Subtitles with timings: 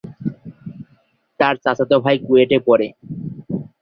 [1.39, 2.87] তার চাচাতো ভাই কুয়েটে পড়ে।